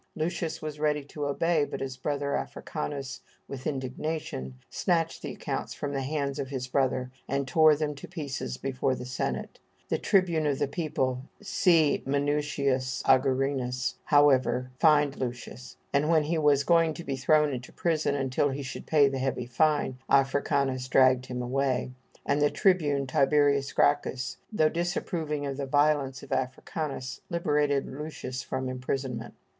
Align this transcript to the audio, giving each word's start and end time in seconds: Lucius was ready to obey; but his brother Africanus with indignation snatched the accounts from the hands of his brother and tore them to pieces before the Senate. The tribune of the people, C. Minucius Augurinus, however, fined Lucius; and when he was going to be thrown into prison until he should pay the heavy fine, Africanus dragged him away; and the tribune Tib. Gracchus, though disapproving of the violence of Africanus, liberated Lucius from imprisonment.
Lucius 0.15 0.63
was 0.63 0.79
ready 0.79 1.03
to 1.03 1.27
obey; 1.27 1.63
but 1.63 1.79
his 1.79 1.95
brother 1.95 2.35
Africanus 2.35 3.21
with 3.47 3.67
indignation 3.67 4.55
snatched 4.67 5.21
the 5.21 5.31
accounts 5.33 5.75
from 5.75 5.93
the 5.93 6.01
hands 6.01 6.39
of 6.39 6.47
his 6.49 6.65
brother 6.65 7.11
and 7.27 7.47
tore 7.47 7.75
them 7.75 7.93
to 7.93 8.07
pieces 8.07 8.57
before 8.57 8.95
the 8.95 9.05
Senate. 9.05 9.59
The 9.89 9.99
tribune 9.99 10.47
of 10.47 10.57
the 10.57 10.67
people, 10.67 11.25
C. 11.39 12.01
Minucius 12.03 13.03
Augurinus, 13.07 13.97
however, 14.05 14.71
fined 14.79 15.17
Lucius; 15.17 15.77
and 15.93 16.09
when 16.09 16.23
he 16.23 16.39
was 16.39 16.63
going 16.63 16.95
to 16.95 17.03
be 17.03 17.15
thrown 17.15 17.53
into 17.53 17.71
prison 17.71 18.15
until 18.15 18.49
he 18.49 18.63
should 18.63 18.87
pay 18.87 19.07
the 19.07 19.19
heavy 19.19 19.45
fine, 19.45 19.99
Africanus 20.09 20.87
dragged 20.87 21.27
him 21.27 21.43
away; 21.43 21.91
and 22.25 22.41
the 22.41 22.49
tribune 22.49 23.05
Tib. 23.05 23.31
Gracchus, 23.75 24.37
though 24.51 24.67
disapproving 24.69 25.45
of 25.45 25.57
the 25.57 25.67
violence 25.67 26.23
of 26.23 26.31
Africanus, 26.31 27.21
liberated 27.29 27.85
Lucius 27.85 28.41
from 28.41 28.67
imprisonment. 28.67 29.35